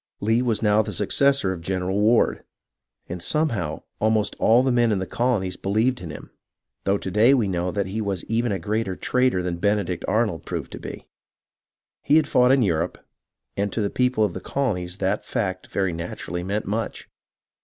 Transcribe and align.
Lee 0.19 0.41
was 0.41 0.63
now 0.63 0.81
the 0.81 0.91
successor 0.91 1.53
of 1.53 1.61
General 1.61 1.99
Ward, 1.99 2.43
and 3.07 3.21
some 3.21 3.49
how 3.49 3.83
almost 3.99 4.35
all 4.39 4.63
the 4.63 4.71
men 4.71 4.91
in 4.91 4.97
the 4.97 5.05
colonies 5.05 5.57
believed 5.57 6.01
in 6.01 6.09
him, 6.09 6.31
though 6.85 6.97
to 6.97 7.11
day 7.11 7.35
we 7.35 7.47
know 7.47 7.69
that 7.69 7.85
he 7.85 8.01
was 8.01 8.23
even 8.25 8.51
a 8.51 8.57
greater 8.57 8.95
traitor 8.95 9.43
than 9.43 9.57
Benedict 9.57 10.03
Arnold 10.07 10.43
proved 10.43 10.71
to 10.71 10.79
be. 10.79 11.05
He 12.01 12.15
had 12.15 12.27
fought 12.27 12.51
in 12.51 12.63
Europe, 12.63 12.97
and 13.55 13.71
to 13.73 13.81
the 13.81 13.91
people 13.91 14.23
of 14.25 14.33
the 14.33 14.41
colonies 14.41 14.97
that 14.97 15.23
fact 15.23 15.67
very 15.67 15.93
naturally 15.93 16.43
meant 16.43 16.65
much. 16.65 17.07